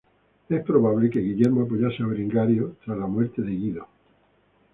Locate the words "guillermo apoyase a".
1.19-2.07